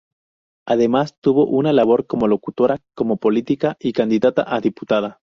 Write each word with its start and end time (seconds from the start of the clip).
Además 0.67 1.15
tuvo 1.21 1.45
una 1.45 1.73
labor 1.73 2.07
como 2.07 2.25
locutora, 2.27 2.81
como 2.95 3.17
política 3.17 3.77
y 3.79 3.93
candidata 3.93 4.43
a 4.47 4.59
diputada. 4.59 5.19